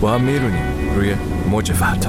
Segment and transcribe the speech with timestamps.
[0.00, 0.62] با هم میرونیم.
[0.96, 1.14] روی
[1.50, 2.08] موج فردا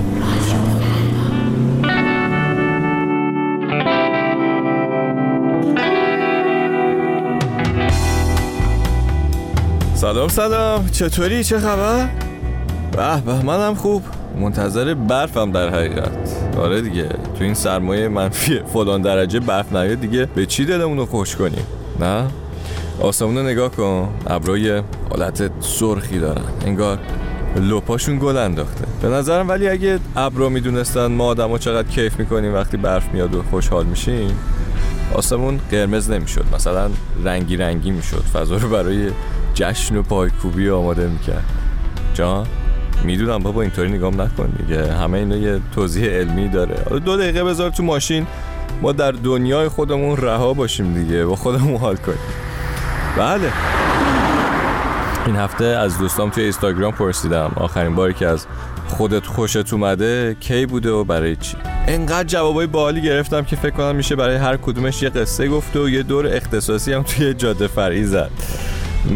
[9.93, 10.87] سلام سلام.
[10.87, 12.09] چطوری؟ چه خبر؟
[12.91, 14.03] به به منم خوب.
[14.39, 16.11] منتظر برفم در حقیقت.
[16.57, 17.09] آره دیگه.
[17.09, 20.25] تو این سرمایه منفی فلان درجه برف نیاد دیگه.
[20.25, 21.65] به چی دلمون رو خوش کنیم؟
[21.99, 22.23] نه؟
[23.01, 24.09] آسمون نگاه کن.
[24.27, 26.43] ابرای حالت سرخی دارن.
[26.65, 26.99] انگار
[27.55, 28.85] لپاشون گل انداخته.
[29.01, 33.43] به نظرم ولی اگه ابرا می‌دونستن ما آدما چقدر کیف می‌کنیم وقتی برف میاد و
[33.43, 34.37] خوشحال میشیم
[35.13, 36.45] آسمون قرمز نمی‌شد.
[36.55, 36.89] مثلا
[37.23, 38.23] رنگی رنگی می‌شد.
[38.33, 39.11] فضا رو برای
[39.53, 41.45] جشن و پایکوبی آماده می‌کرد.
[42.13, 42.47] جان
[43.03, 44.49] می‌دونم بابا اینطوری نگام نکن.
[44.49, 46.99] دیگه همه اینا یه توضیح علمی داره.
[46.99, 48.27] دو دقیقه بذار تو ماشین.
[48.81, 51.25] ما در دنیای خودمون رها باشیم دیگه.
[51.25, 52.17] با خودمون حال کنیم.
[53.17, 53.51] بله.
[55.29, 58.45] این هفته از دوستام توی اینستاگرام پرسیدم آخرین باری که از
[58.87, 63.95] خودت خوشت اومده کی بوده و برای چی؟ انقدر جوابای بالی گرفتم که فکر کنم
[63.95, 68.03] میشه برای هر کدومش یه قصه گفته و یه دور اختصاصی هم توی جاده فرعی
[68.03, 68.29] زد.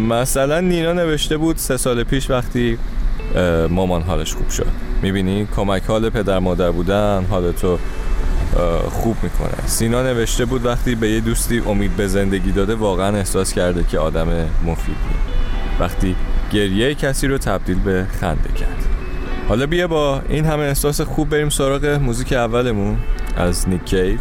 [0.09, 2.77] مثلا نینا نوشته بود سه سال پیش وقتی
[3.69, 4.67] مامان حالش خوب شد.
[5.01, 7.77] می‌بینی؟ کمک حال پدر مادر بودن حالتو
[8.91, 9.67] خوب می‌کنه.
[9.67, 13.99] سینا نوشته بود وقتی به یه دوستی امید به زندگی داده واقعا احساس کرده که
[13.99, 14.27] آدم
[14.65, 14.97] مفیدی
[15.83, 16.15] وقتی
[16.51, 18.85] گریه کسی رو تبدیل به خنده کرد.
[19.47, 22.97] حالا بیا با این همه احساس خوب بریم سراغ موزیک اولمون
[23.37, 24.19] از نیک کیف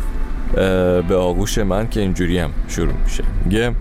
[1.09, 3.25] به آغوش من که اینجوری هم شروع میشه.
[3.45, 3.73] میگه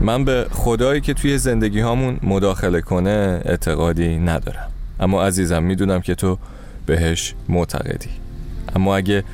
[0.00, 4.70] من به خدایی که توی زندگی هامون مداخله کنه اعتقادی ندارم.
[5.00, 6.38] اما عزیزم می‌دونم که تو
[6.86, 8.10] بهش معتقدی.
[8.76, 9.24] اما اگه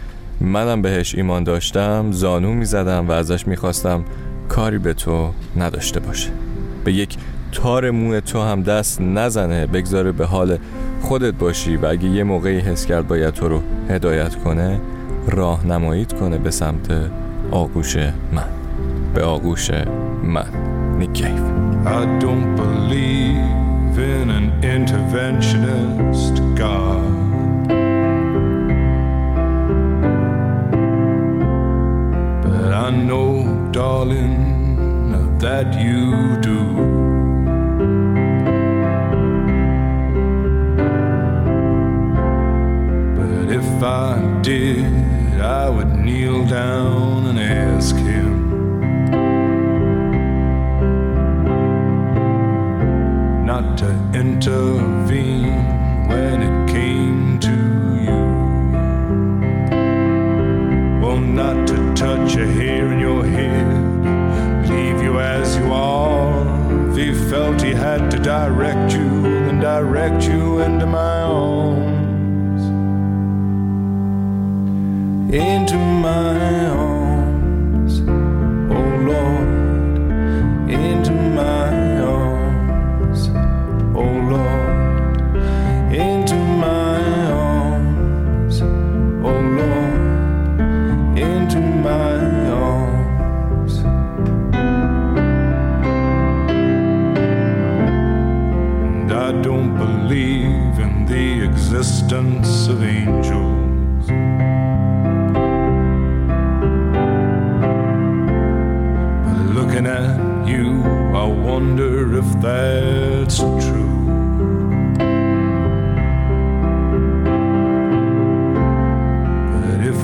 [0.40, 4.04] منم بهش ایمان داشتم زانو می‌زدم و ازش می‌خواستم
[4.48, 6.30] کاری به تو نداشته باشه.
[6.84, 7.16] به یک
[7.52, 10.58] تار موه تو هم دست نزنه بگذاره به حال
[11.00, 14.80] خودت باشی و اگه یه موقعی حس کرد باید تو رو هدایت کنه
[15.28, 16.88] راهنماییت کنه به سمت
[17.50, 17.96] آغوش
[18.32, 18.44] من
[19.14, 19.70] به آغوش
[20.24, 20.46] من
[20.98, 21.40] نیک کیف
[21.84, 24.46] I don't believe in an
[24.76, 27.20] interventionist God.
[32.86, 36.99] I know, darling, that you do.
[43.80, 44.84] If I did,
[45.40, 46.99] I would kneel down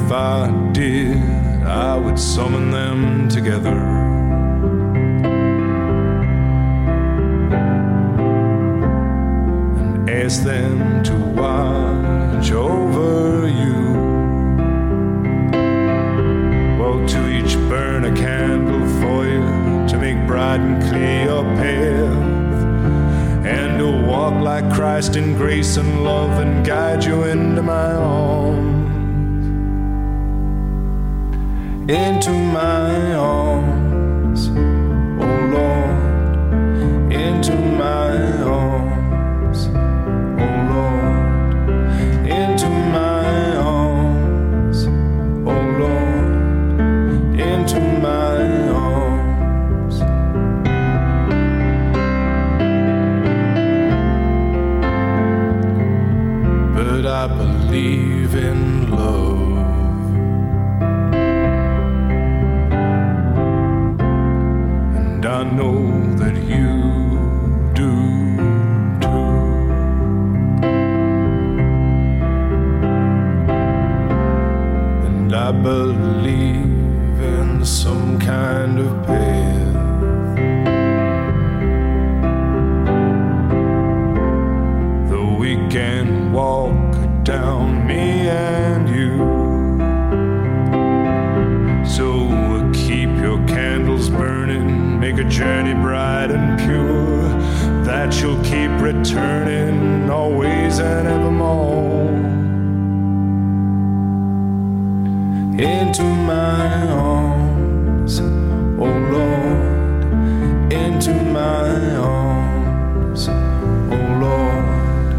[0.06, 1.16] if I did,
[1.64, 3.76] I would summon them together.
[9.76, 11.12] And ask them to
[11.42, 13.82] watch over you.
[16.78, 22.54] Well, to each burn a candle for you to make bright and clear your path,
[23.44, 28.25] and to walk like Christ in grace and love and guide you into my arms.
[31.88, 33.75] Into my arms,
[75.36, 76.64] I believe
[77.20, 79.74] in some kind of path.
[85.10, 89.18] Though we can walk down, me and you.
[91.86, 92.28] So
[92.72, 97.28] keep your candles burning, make a journey bright and pure.
[97.84, 101.75] That you'll keep returning always and evermore.
[105.98, 110.12] Into my arms, oh Lord,
[110.70, 115.18] into my arms, oh Lord,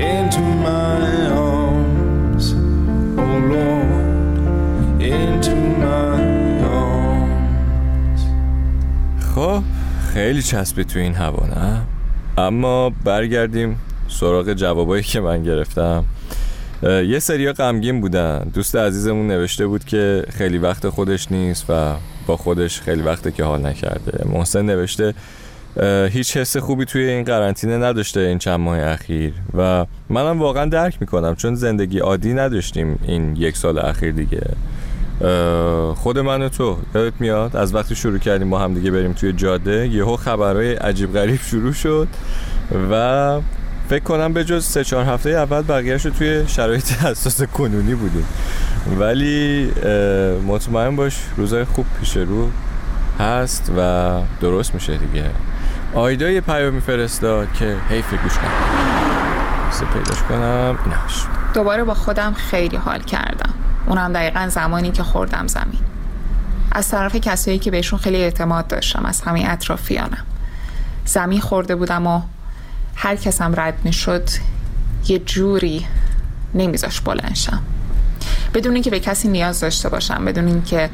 [0.00, 2.54] into my arms,
[3.16, 6.20] oh Lord, into my
[6.64, 8.22] arms.
[9.34, 9.62] خب
[10.12, 11.82] خیلی چسبی تو این هوا نه
[12.38, 16.04] اما برگردیم سراغ جوابایی که من گرفتم
[16.82, 18.50] یه سریا غمگین بودن.
[18.54, 21.94] دوست عزیزمون نوشته بود که خیلی وقت خودش نیست و
[22.26, 24.28] با خودش خیلی وقته که حال نکرده.
[24.28, 25.14] محسن نوشته
[26.10, 30.96] هیچ حس خوبی توی این قرنطینه نداشته این چند ماه اخیر و منم واقعا درک
[31.00, 34.42] می‌کنم چون زندگی عادی نداشتیم این یک سال اخیر دیگه.
[35.94, 39.32] خود من و تو یادت میاد؟ از وقتی شروع کردیم با هم دیگه بریم توی
[39.32, 42.08] جاده یهو خبرهای عجیب غریب شروع شد
[42.90, 43.40] و
[43.88, 48.26] فکر کنم به جز سه چهار هفته اول بقیهش رو توی شرایط حساس کنونی بودیم.
[48.98, 49.72] ولی
[50.46, 52.50] مطمئن باش روزای خوب پیش رو
[53.20, 55.30] هست و درست میشه دیگه.
[55.94, 58.32] آیدا یه پیامی فرستاد که حیف گوش
[59.68, 60.78] بس پیداش کنم.
[60.84, 61.24] ایناش
[61.54, 63.54] دوباره با خودم خیلی حال کردم.
[63.86, 65.80] اونم دقیقا زمانی که خوردم زمین.
[66.72, 70.24] از طرف کسایی که بهشون خیلی اعتماد داشتم از همه اطرافیانم.
[71.04, 72.22] زمین خورده بودم و
[73.00, 74.28] هر کسم رد می شد
[75.08, 75.86] یه جوری
[76.54, 77.62] نمیذاش بلنشم
[78.54, 80.90] بدون اینکه به کسی نیاز داشته باشم بدون اینکه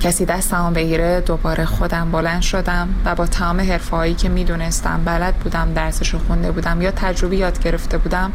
[0.00, 5.34] کسی دستمو بگیره دوباره خودم بلند شدم و با تمام حرفه هایی که می‌دونستم بلد
[5.34, 8.32] بودم درسشو خونده بودم یا تجربی یاد گرفته بودم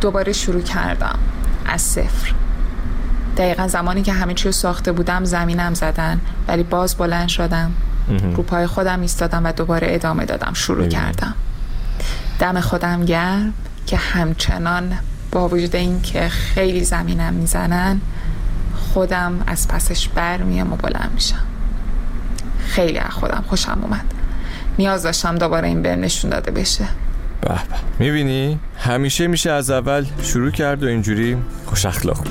[0.00, 1.18] دوباره شروع کردم.
[1.66, 2.34] از صفر.
[3.36, 7.72] دقیقا زمانی که همه چی رو ساخته بودم زمینم زدن ولی باز بلند شدم.
[8.36, 10.52] رو پای خودم ایستادم و دوباره ادامه دادم.
[10.54, 10.88] شروع.
[10.88, 11.34] کردم.
[12.40, 13.52] دم خودم گرم
[13.86, 14.98] که همچنان
[15.32, 18.00] با وجود اینکه خیلی زمینم می‌زنن
[18.74, 21.46] خودم از پسش برمیم و بلند میشم.
[22.66, 24.04] خیلی از خودم خوشم اومد.
[24.78, 26.84] نیاز داشتم دوباره این بهم نشون داده بشه.
[27.40, 27.60] به به.
[27.98, 32.26] می‌بینی؟ همیشه میشه از اول شروع کرد و اینجوری خوش اخلاق.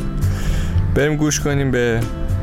[0.96, 2.00] بریم گوش کنیم به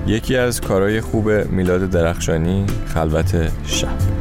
[0.07, 4.16] یکی از کارهای خوب میلاد درخشانی خلوت شب.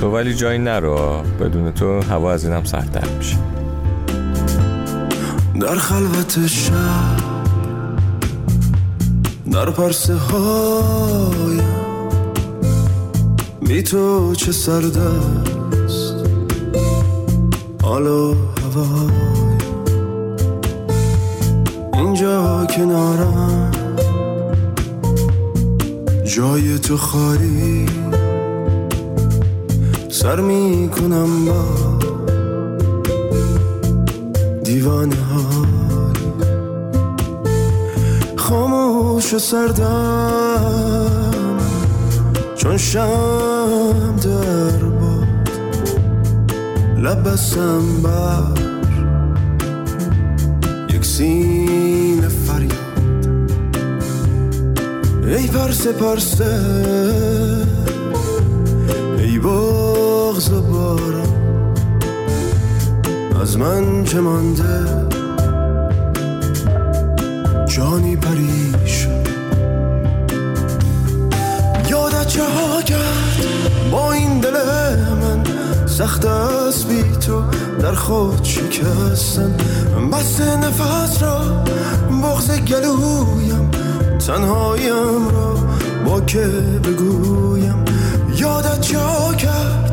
[0.00, 1.22] تو ولی جایی نرو.
[1.40, 3.36] بدون تو هوا از اینم سردتر میشه.
[5.60, 7.34] در خلوت شب
[9.52, 11.60] در پرسه های
[13.68, 16.14] بی تو چه سرد است
[17.82, 18.34] حال و
[21.94, 23.70] اینجا کنارم
[26.24, 27.86] جای تو خالی
[30.24, 31.64] سر می کنم با
[34.64, 36.12] دیوانه های
[38.36, 40.86] خاموش و سردم
[42.56, 45.50] چون شم در باد.
[46.98, 48.60] لب بستم بر
[50.94, 53.28] یک سین فریاد.
[55.26, 56.60] ای پرسه پرسه
[59.18, 59.38] ای
[60.34, 61.28] بغز و باران.
[63.42, 65.06] از من چه مانده؟
[67.66, 69.24] جانی پریشان
[71.90, 73.46] یادت چه ها کرد
[73.90, 74.56] با این دل
[75.22, 75.44] من.
[75.86, 77.42] سخت است بی تو
[77.80, 79.56] در خود شکستن.
[80.12, 81.64] بس نفس را
[82.22, 83.70] بغز گلویم.
[84.26, 85.56] تنهایم را
[86.04, 86.46] با که
[86.84, 87.84] بگویم.
[88.36, 88.98] یادت چه
[89.38, 89.83] کرد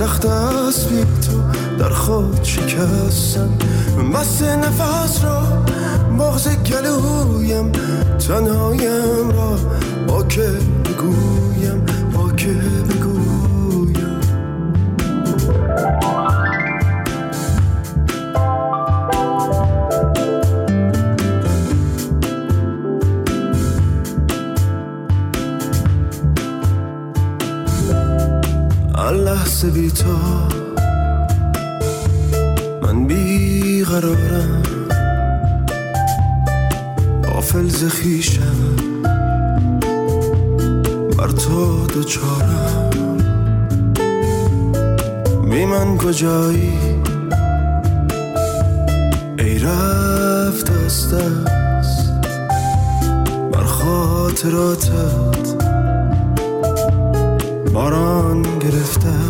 [0.00, 1.42] سخت است بی تو
[1.78, 3.58] در خود شکستن.
[4.14, 5.42] بس نفس را
[6.18, 7.72] بغز گلویم
[8.28, 9.58] تنهایم را
[10.08, 10.50] با که
[10.84, 11.86] بگویم
[29.64, 30.04] لحظه بی تو.
[32.82, 34.62] من بی قرارم
[37.24, 38.76] غافل ز خویشم.
[41.18, 42.90] بر تو دوچارم.
[45.50, 46.72] بی من کجایی؟
[49.38, 52.12] ای رفت از دست
[53.52, 54.90] بر خاطراتت.
[57.72, 59.29] باران گرفته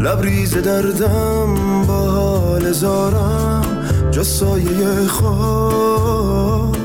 [0.00, 1.54] لبریز دردم
[1.86, 3.62] با حال زارم
[4.10, 6.76] جا سایه خود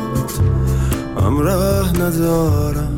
[1.18, 2.98] هم ره ندارم.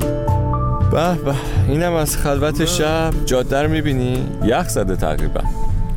[0.91, 1.35] به به
[1.67, 3.13] اینم از خلوت شب.
[3.25, 5.41] جاده رو می‌بینی؟ یخ زده تقریبا.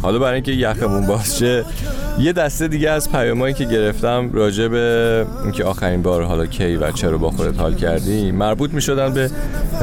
[0.02, 1.64] حالا برای اینکه یخمون باز شه
[2.20, 6.92] یه دسته دیگه از پیامایی که گرفتم راجع به اینکه آخرین بار حالا کی و
[6.92, 9.30] چرا با خودت حال کردی مربوط می شدن به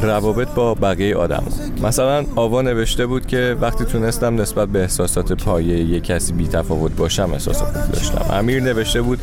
[0.02, 1.44] روابط با بقیه آدم.
[1.84, 6.96] مثلا آوا نوشته بود که وقتی تونستم نسبت به احساسات پایه یه کسی بی تفاوت
[6.96, 8.26] باشم احساس خوب داشتم.
[8.34, 9.20] امیر نوشته بود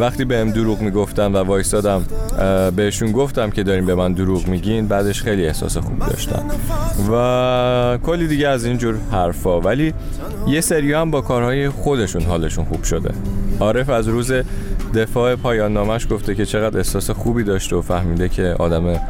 [0.00, 2.04] وقتی بهم دروغ می‌گفتن و وایسادم
[2.38, 6.44] اه، بهشون گفتم که داریم به من دروغ میگین بعدش خیلی احساس خوب داشتم.
[7.12, 9.60] و کلی دیگه از اینجور حرفا.
[9.60, 9.94] ولی
[10.46, 13.10] یه سری هم با کارهای خودشون حالشون خوب شده.
[13.60, 14.32] عارف از روز
[14.94, 19.00] دفاع پایان نامش گفته که چقدر احساس خوبی داشته و فهمیده که آدم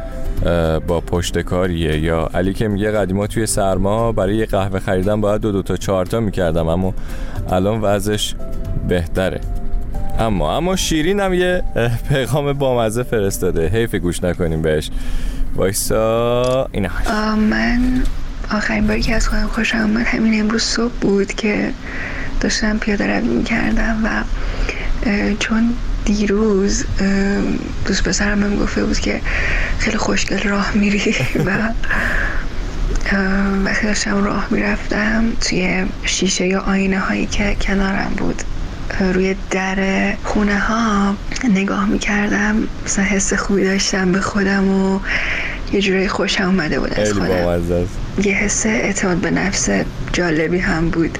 [0.87, 1.99] با پشت کاریه.
[1.99, 6.05] یا علی که میگه قدیما توی سرما برای قهوه خریدن باید دو دو تا چهار
[6.05, 6.93] تا می‌کردم اما
[7.49, 8.35] الان وضعش
[8.87, 9.41] بهتره.
[10.19, 11.63] اما اما شیرین هم یه
[12.09, 13.67] پیغام بامزه فرستاده.
[13.67, 14.89] حیف گوش نکنیم بهش.
[15.55, 16.89] وایسا اینه.
[17.05, 18.03] آه، من
[18.51, 21.71] آخرین باری که از خودم خوشم آمد همین امروز صبح بود که
[22.41, 24.23] داشتم پیاده روی می‌کردم و
[25.39, 25.73] چون
[26.05, 26.85] دیروز
[27.85, 29.21] دوست پسرم بهم گفته بود که
[29.79, 31.15] خیلی خوشگل راه میری
[31.45, 31.69] و
[33.65, 38.43] وقتی داشتم راه می‌رفتم توی شیشه یا آینه هایی که کنارم بود.
[38.99, 39.77] روی در
[40.23, 41.15] خونه ها
[41.49, 44.99] نگاه می‌کردم مثلا حس خوبی داشتم به خودم و
[45.73, 47.87] یه جورایی خوشم اومده بود از خودم.
[48.23, 49.69] یه حس اعتماد به نفس
[50.13, 51.17] جالبی هم بود.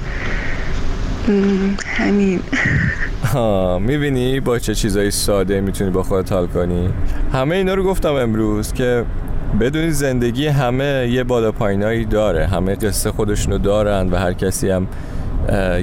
[1.86, 2.40] همین.
[3.32, 6.90] ها می‌بینی با چه چیزایی ساده می‌تونی با خودت حال کنی؟
[7.32, 9.04] همه اینا رو گفتم امروز که
[9.60, 12.46] بدونی زندگی همه یه بالا پایینایی داره.
[12.46, 14.86] همه قصه خودشونو دارن و هر کسی هم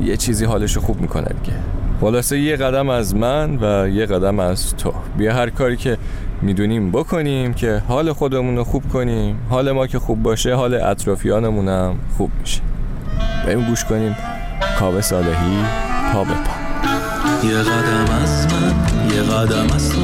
[0.03, 1.57] یه چیزی حالشو خوب می‌کنه دیگه.
[2.01, 4.93] خلاصه یه قدم از من و یه قدم از تو.
[5.17, 5.97] بیا هر کاری که
[6.41, 9.37] می‌دونیم بکنیم که حال خودمون رو خوب کنیم.
[9.49, 12.61] حال ما که خوب باشه حال اطرافیانمون هم خوب میشه.
[13.45, 14.15] بریم گوش کنیم
[14.79, 15.57] کاوه صالحی
[16.13, 16.51] پا به پا.
[17.47, 18.73] یه قدم از من
[19.15, 20.01] یه قدم از تو.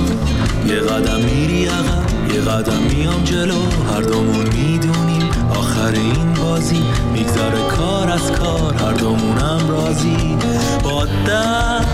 [0.68, 3.62] یه قدم میری عقب یه قدم میام جلو.
[3.94, 6.84] هر دومون می‌دونیم آخر این بازی.
[7.14, 10.38] میگذره کار از کار هر دومونم راضی.
[10.84, 11.87] با دست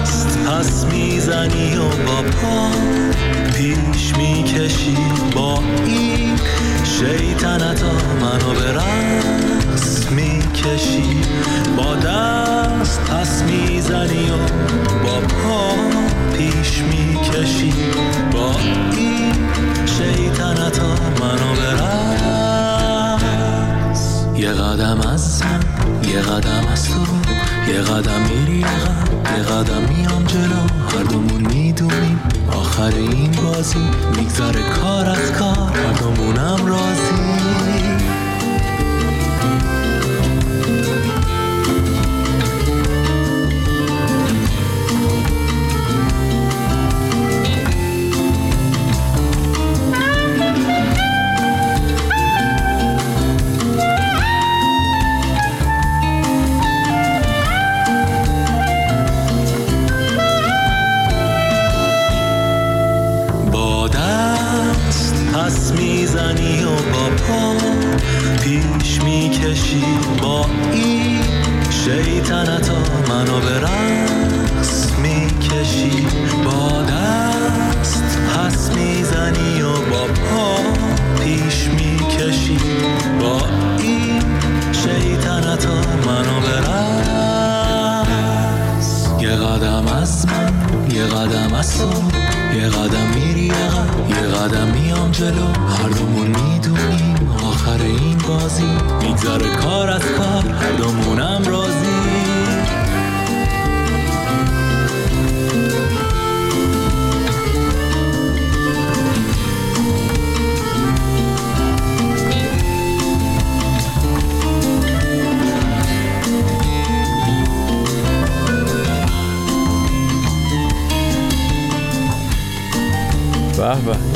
[0.54, 2.70] پس می‌زنی و با پا
[3.54, 4.98] پیش می‌کشی
[5.36, 6.40] با این
[6.84, 7.92] شیطنتا
[8.22, 11.22] منو به رقص می‌کشی.
[11.78, 14.38] با دست پس می‌زنی و
[15.04, 15.76] با پا
[16.38, 17.74] پیش می‌کشی
[18.32, 18.56] با
[18.92, 19.34] این
[19.86, 23.22] شیطنتا منو به رقص
[24.36, 25.60] یه قدم از من
[26.10, 27.23] یه قدم از تو.
[27.68, 30.98] یه قدم میری عقب یه قدم میام جلو.
[30.98, 32.20] هر دومون می‌دونیم
[32.52, 33.90] آخر این بازی.
[34.18, 35.72] میگذره کار از کار.
[35.78, 36.93] هر دومونم راضی.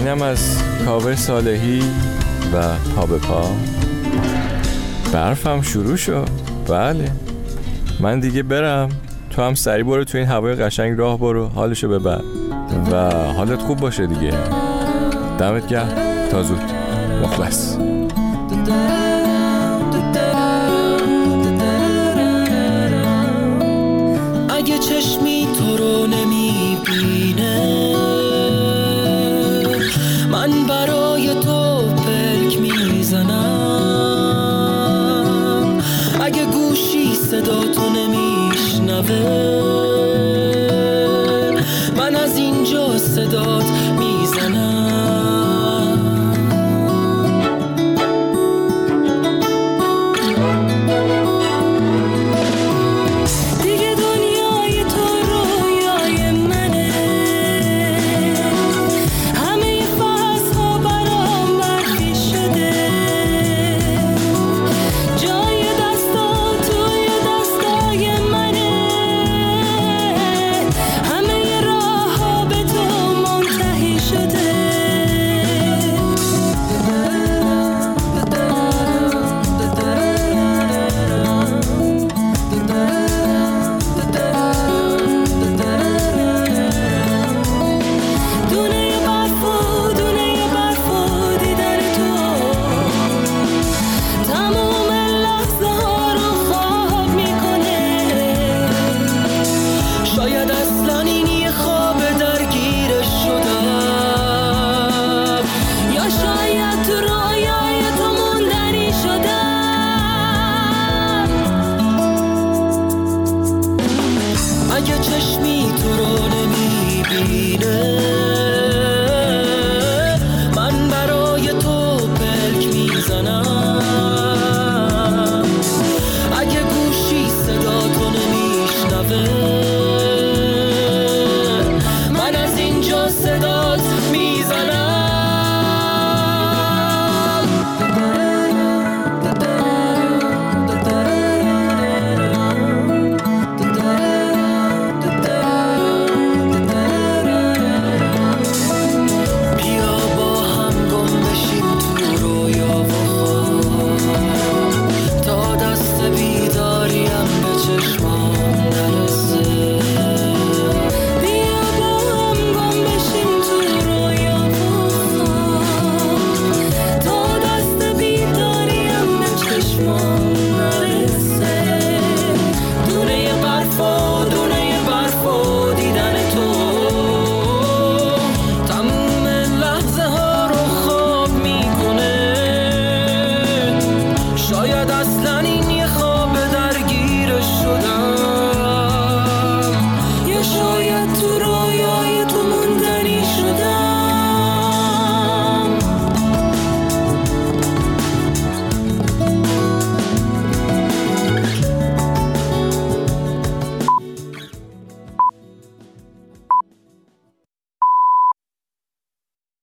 [0.08, 1.80] اینم از کاوه صالحی
[2.54, 2.62] و
[2.96, 3.50] پا به پا.
[5.14, 6.28] برفم شروع شد.
[6.68, 7.12] بله.
[8.00, 8.90] من دیگه برم.
[9.30, 11.48] تو هم سری برو تو این هوای قشنگ راه برو.
[11.48, 12.22] حالشو ببر.
[12.92, 14.34] و حالت خوب باشه دیگه.
[15.40, 15.90] دمت گرم.
[16.32, 16.62] تا زود.
[17.24, 17.78] مخلص.